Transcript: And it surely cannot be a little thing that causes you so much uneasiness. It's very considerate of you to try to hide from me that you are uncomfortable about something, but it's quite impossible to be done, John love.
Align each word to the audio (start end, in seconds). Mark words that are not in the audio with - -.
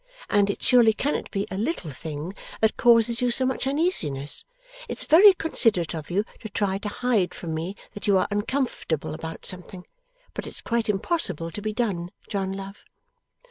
And 0.31 0.49
it 0.49 0.63
surely 0.63 0.93
cannot 0.93 1.29
be 1.29 1.45
a 1.51 1.57
little 1.59 1.91
thing 1.91 2.33
that 2.59 2.75
causes 2.75 3.21
you 3.21 3.29
so 3.29 3.45
much 3.45 3.67
uneasiness. 3.67 4.45
It's 4.89 5.03
very 5.03 5.31
considerate 5.35 5.93
of 5.93 6.09
you 6.09 6.25
to 6.39 6.49
try 6.49 6.79
to 6.79 6.89
hide 6.89 7.35
from 7.35 7.53
me 7.53 7.75
that 7.93 8.07
you 8.07 8.17
are 8.17 8.27
uncomfortable 8.31 9.13
about 9.13 9.45
something, 9.45 9.85
but 10.33 10.47
it's 10.47 10.61
quite 10.61 10.89
impossible 10.89 11.51
to 11.51 11.61
be 11.61 11.71
done, 11.71 12.09
John 12.27 12.51
love. 12.51 12.83